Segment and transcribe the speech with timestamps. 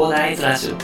[0.00, 0.76] コーダーイズラジオ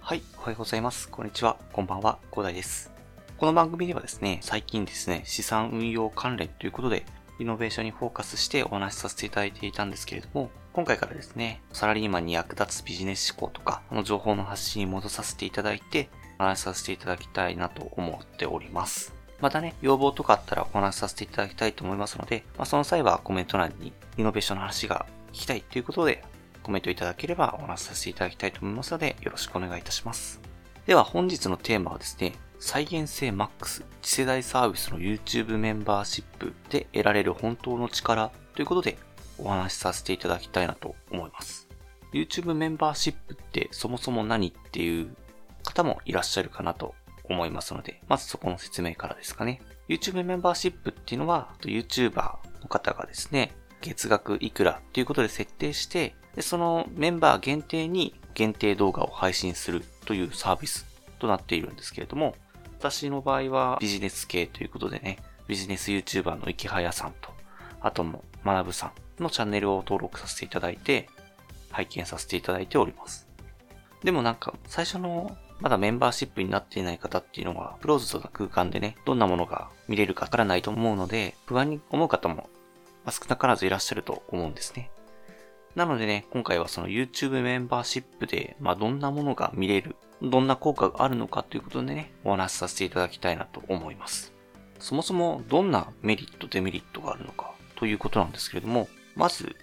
[0.00, 1.10] はい、おはようございます。
[1.10, 1.58] こんにちは。
[1.74, 2.18] こんばんは。
[2.30, 2.90] 広大です。
[3.36, 7.04] この番組ではですね、最近ですね、資産運用関連ということで、
[7.38, 19.12] イノベーションにフォーカスしてお話しさせていただいていたんですけれども、今回からですね、サラリーマンに役立つビジネス思考とか、あの情報の発信に戻させていただいて、お話しさせていただきたいなと思っております。
[19.40, 26.22] またね、要望とかあったらお話しさせていただきたいと思いますので、まあ、その際はコメント欄にイノベーションの話が聞きたいということで、
[26.62, 30.40] コメントいただければお話しさせていただきたいと思いますので、よろしくお願いいたします。
[30.86, 38.98] では本日のテーマはですね、再現性 MAX 次世代サービスの YouTube メンバーシップで得られる本当の力ということで
[39.42, 41.68] お話しさせていただきたいなと思います。
[42.12, 45.14] YouTube メンバーシップってそもそも何っていう
[45.62, 49.60] 方もいらっしゃるかなと思いますので、まずそこの説明からですかね。
[49.88, 60.86] YouTube メンバーシップっていうのは YouTuber の方がですね、月額いくらっていうことで設定して、でそのメンバー限定に限定動画を配信するというサービス
[61.18, 62.34] となっているんですけれども、
[62.78, 67.30] 私の場合はビジネス系ということでね、ビジネス YouTuber の池早さんと、
[67.80, 68.92] あとも学ぶさん
[69.22, 71.08] のチャンネルを登録させていただいて、
[71.70, 73.28] 拝見させていただいております。
[74.02, 82.48] でもなんか、最初のまだメンバーシップになっていない方っていうのは、クローズドな空間でね、どんなものが見れるかわからないと思うので、不安に思う方も、
[83.04, 84.90] まあ少なからずいらっしゃると思うんですね。
[85.74, 94.32] なのでね、今回はその YouTube メンバーシップで、まあどんなものが見れる、どんな効果があるのかということでね、お話しさせていただきたいなと思います。
[94.78, 98.88] そもそもどんなメリット、デメリットがあるのかということなんですけれども、
[99.20, 99.54] まず、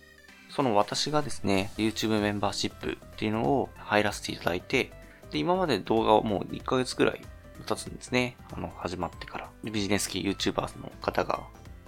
[0.49, 4.91] その私がですね、YouTube メンバーシップっていうのを入らせていただいて、
[5.31, 7.21] で、今まで動画をもう1ヶ月くらい
[7.65, 8.37] 経つんですね。
[8.53, 9.49] あの、始まってから。
[9.63, 11.39] ビジネス系 YouTuber の方が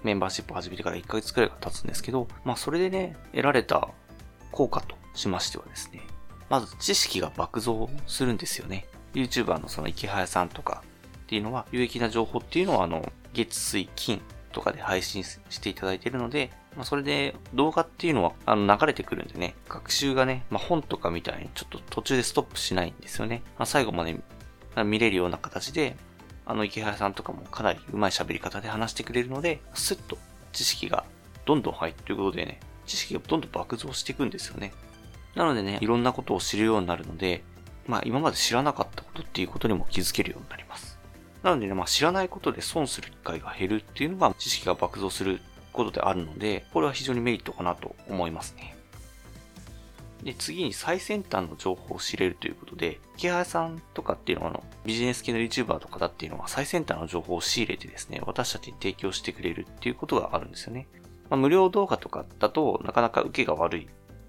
[0.03, 3.87] メンバーシップを始めてから1ヶ月くらいが経つんですけど、まあそれでね、得られた
[4.51, 6.01] 効果としましてはですね、
[6.49, 8.87] まず知識が爆増するんですよね。
[9.13, 10.83] YouTuber のその池早さんとか
[11.23, 14.19] っていうのは、有益な情報っていうのはあの、月水金
[14.51, 23.41] とかで配信していただいているので、まあ、それで動画っていうのはあの流れてくるんでね、学習がね、まあ、本とかみたいにちょっと途中でストップしないんですよね。
[23.57, 24.15] まあ、最後まで
[24.85, 25.95] 見れるような形で、
[26.45, 30.17] あの池原さんとかもかなり上手い喋り方で話してくれるので、スッと
[30.51, 31.05] 知識が
[31.45, 34.73] どんどん入っていうことでね、知識がどんどん爆増していくんですよね。
[35.35, 37.43] なのでね、いろんなことを知るようになるので、
[37.85, 40.99] まあ今まで知らなかったことっていうことにも気づけるようになります。
[41.43, 45.41] なのでね、まあ知らないことで損する機会が減るっていうのが知識が爆増する
[45.71, 48.75] ことであるので、これは非常にメリットかなと思いますね。
[50.23, 60.87] で、次に最先端の情報を知れるということで、池原さんとかっていうのはあの、ビジネス系の YouTuber とかだっていうのは最先端の情報を仕入れてですね、私たちに提供してくれるっていうことがあるんですよね。
[61.29, 63.87] まあ、無料動画とかだとなかなか受けが悪い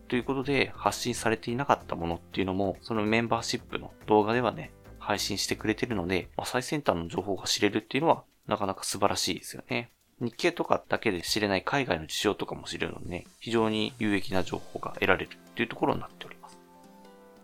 [0.09, 9.91] ということで発信されていなかったものっていうのも、そのメンバーシップの動画ではね、配信してくれてるので、まあ、最先端の情報が知れるっていうのはなかなか素晴らしいですよね。
[10.20, 16.58] 日経とかだけで知れない海外の事情とかも知れるのでね、非常に有益な情報が得られるっていうところになっております。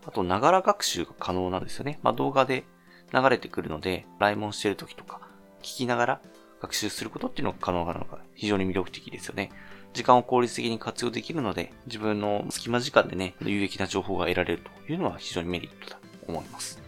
[0.06, 1.98] あと、ながら学習が可能なんですよね。
[2.02, 2.64] まあ、動画で
[3.12, 5.20] 流れてくるので、来問してる時とか、
[5.62, 6.20] 聞きながら
[6.60, 9.50] 学習することっていうのが可能なのが非常に魅力的ですよね。
[9.94, 16.78] 時間を効率的に活用できるので、自分の隙間時間でね、有益な情報が得られるというのは非常にメリットだと思います。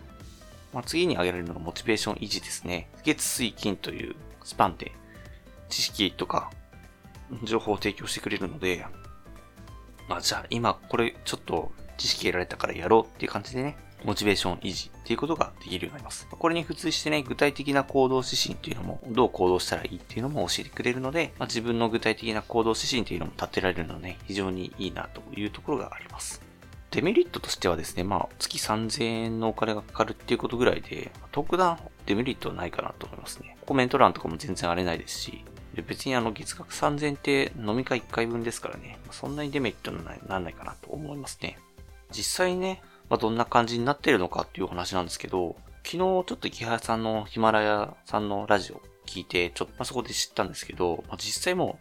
[0.74, 2.90] まあ、次に挙げられるのがモチベーション維持ですね。
[3.04, 4.92] 月水金というスパンで
[5.68, 6.50] 知識とか
[7.44, 8.86] 情報を提供してくれるので、
[10.08, 16.26] まあじゃあ今これちょっと知識得られたからやろうっていう感じでね、モチベーション維持っていうことができるようになります。
[16.30, 26.42] これに付随してね、具体的な行動指針っていうのも、どう行動したらいいっていうのも教えてくれるので、まあ、自分の具体的な行動指針っていうのも立てられるのはね、非常にいいなというところがあります。
[26.90, 33.56] デメリットとしてはですね、まあ、月3000円のお金がかかるっていうことぐらいで、特段デメリットはないかなと思いますね。
[33.66, 35.47] コメント欄とかも全然荒れないですし、で
[35.82, 41.58] 別にあの月額3000円って飲み会1回分ですからね、そんなにデメリットにならないかなと思いますね。
[42.10, 51.78] 実際ね、まあ、どんな感じになってるのかっていう話なんですけど、昨日ちょっと池原さんのヒマラヤさんのラジオ聞いて、ちょっと、ま、そこで知ったんですけど、まあ、実際も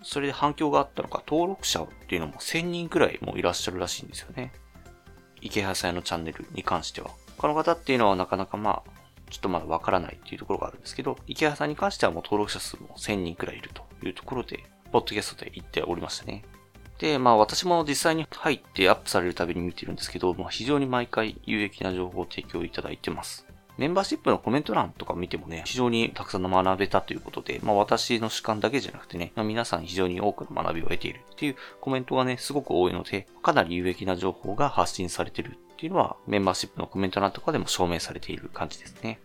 [0.00, 4.52] う、それで反響があったのか、登録者っていうのも1000人くらいもいらっしゃるらしいんですよね。
[5.40, 7.10] 池原さんのチャンネルに関しては。
[7.36, 8.90] 他の方っていうのはなかなかまあ、
[9.30, 16.44] ちょっとまだわからないっていうところがあるんですけど、池原さんに関してはもう登録者数も1000人くらいいるというところで、ポッドキャストで言っておりましたね。
[16.98, 23.46] で、まあ私も実際に入ってアップされるたびに見てるんですけど、まあ非常に毎回有益な情報を提供いただいてます。
[23.76, 39.20] メンバーシップのコメント欄とか見てもね、非常にたくさんの学べたということで、まあ私の主観だけじゃなくてね、まあ、皆さん非常に多くの学びを得ているっていうコメントがね、すごく多いので、かなり有益な情報が発信されてるっていうのは、メンバーシップのコメント欄とかでも証明されている感じですね。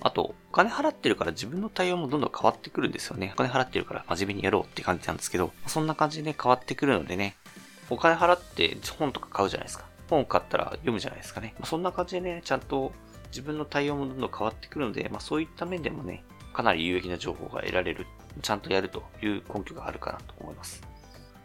[0.00, 3.32] あと、お金払ってるから自分の対応もどんどん変わってくるんですよね。
[3.34, 7.36] お金払ってるから真面目にやろうって感じなんですけど、そんな感じでね、変わってくるのでね、
[7.90, 9.84] お金払って本とか買うじゃないですか。
[10.08, 11.54] 本買ったら読むじゃないですかね。
[11.64, 12.92] そんな感じでね、ちゃんと
[13.26, 18.06] 自分の対応もどんどん変わってくるので、まあそういった面でもね、かなり有益な情報が得られる、
[18.40, 20.82] ちゃんとやるという根拠があるかなと思います。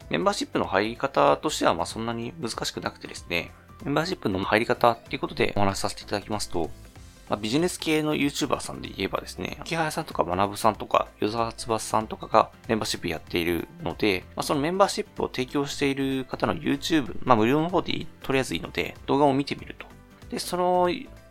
[0.10, 3.52] メンバーシップの入り方としては、まあそんなに難しくなくてですね、
[3.84, 6.70] メンバーシップの入り方っていうことでお話しさせていただきますと、
[7.30, 19.86] まあ、ビジネス系の YouTuber さんで言えばですね、木原さんとか学さんとか、与沢翼さんとかがメンバーシップやっているので、まあ、そのメンバーシップを提供している方の YouTube、まあ、無料の方でとりあえずいいので、動画を見てみると。
[20.30, 20.90] で、その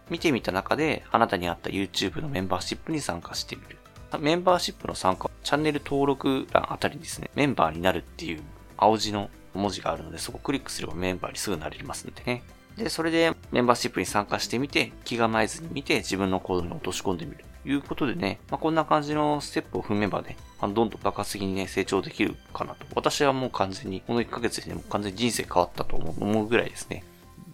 [0.08, 3.76] 見てみた中で、あなたに合った YouTube のメンバーシップに参加してみる。
[4.20, 8.42] メンバーシップの参加、チャンネル登録欄あたりですね、メンバーになるっていう
[8.76, 12.42] 青字の文字があるので、そこをクリックすればメンバーにすぐなれますんでね。
[12.76, 17.44] で、それでメンバーシップに参加してみて、気構えずに見て自分の行動に落とし込んでみる。
[17.62, 22.86] ということでね、まあ、こんな感じのステップを踏めばね、まあ、どんどん爆発的にね、成長できるかなと。
[22.94, 27.02] 私はもう完全に、この1ヶ月でね、もう完全に人生変わったと思うぐらいですね。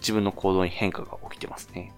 [0.00, 1.94] 自分の行動に変化が起きてますね。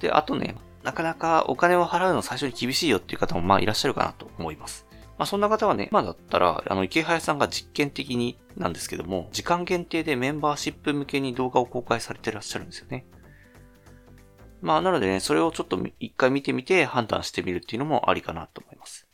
[0.00, 4.86] で、あとね、なかなかお金を払うの最初に厳しいよっていう方もまあいらっしゃるかなと思います。
[5.18, 13.06] まあそんな方はね、今だったら、あの、池早さんが実験的になんですけども、時間限定でメンバーシップ向けに動画を公開されてらっしゃるんですよね。
[14.60, 19.06] まあなのでね、それをちょっと一回見てみて判断してみるっていうのもありかなと思います。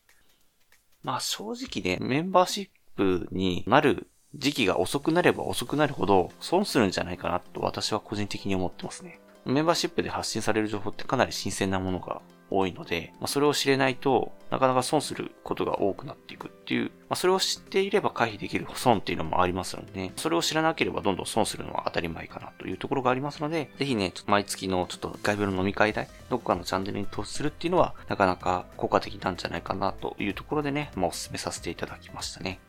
[1.02, 9.20] まあ正直ね、メンバーシップになる時期が遅くなれば遅くなるほど損するんじゃないかなと私は個人的に思ってますね。
[9.44, 12.20] メンバーシップで発信される情報ってかなり新鮮なものが
[12.50, 32.60] 多いので、まあ、それを知れないとなかなか損することが多くなっていくっていう、まあ、それを知っていれば回避できる損っていうのもありますので、ね、それを知らなければどんどん損するのは当たり前かなというところがありますので、ぜひね、毎月のちょっと外部の飲み会代、どこかのチャンネルに投資するっていうのはなかなか効果的なんじゃないかなというところでね、まあ、お勧めさせていただきましたね。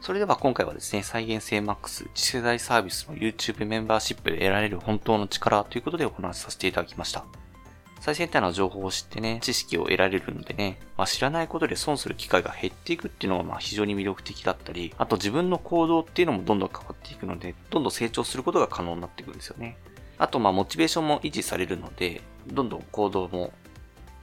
[0.00, 7.26] それでは今回はですね、再現性 MAX 次世代サービスの YouTube メンバーシップで得られる本当の力ということでお話しさせていただきました。
[8.00, 19.76] 最先端の情報を知ってね、知識を得られるのでね、まあ、知らないことで損する機会が減っていくっていうのがまあ非常に魅力的だったり、あと自分の行動っていうのもどんどん変わっていくので、どんどん成長することが可能になっていくんですよね。
[20.16, 23.52] あとまあモチベーションも維持されるので、どんどん行動も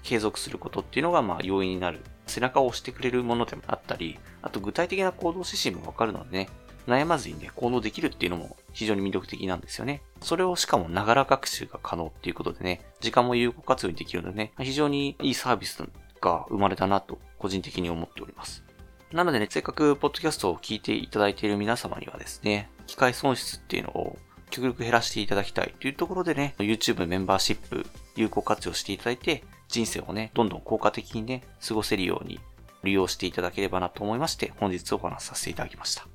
[0.02, 6.50] 継続することっていうのがまあ要因になる背中を押してくれるものでもあったり、あと具体的な行動指針もわかるのでね、
[6.88, 10.02] 悩まずにね、行動できるっていうのも非常に魅力的なんですよね。
[10.22, 15.84] それをしかもながら学習が可能っていうことでね、時間も有効活用にできるのでね、非常にいいサービス
[16.22, 18.64] が生まれたなと個人的に思っております。
[19.12, 24.18] なのでね、せっかくポッドキャストを聞いていただいている皆様にはですね、機械損失っていうのを
[24.50, 27.86] 極力減らしていただきたいというところでね、YouTube メンバーシップ
[28.16, 32.40] 有効活用していただいて、人生をね、どんどん効果的にね、過ごせるように
[32.84, 36.08] 利用していただければなと思いまして、本日お話しさせていただきました。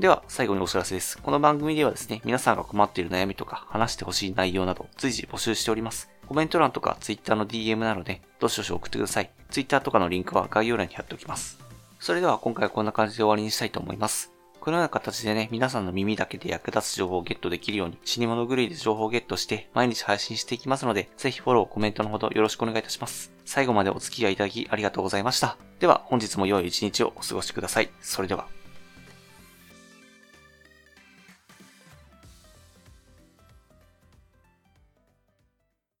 [0.00, 1.18] では、最後にお知らせです。
[1.18, 6.08] この番組ではですね、皆さんが困っている悩みとか、話してほしい内容など、随時募集しております。
[6.26, 9.30] コメント欄とか Twitter の DM なので、どしどし送ってください。
[9.50, 11.58] Twitter とかのリンクは概要欄に貼っておきます。
[11.98, 14.32] それでは今回はこんな感じで終わりにしたいと思います。
[14.58, 23.32] このような形でね、皆さんの耳だけで役立つ情報をゲットできるように、死に物狂いで情報をゲットして、毎日配信していきますので、ぜひフォロー、コメントのほどよろしくお願いいたします。
[23.44, 25.58] 最後までお付き合いいただきありがとうございました。
[25.78, 27.90] では、本日も良い一日をお過ごしください。
[28.00, 28.59] それでは。